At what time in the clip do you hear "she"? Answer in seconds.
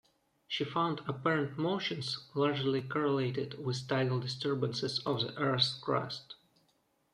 0.47-0.63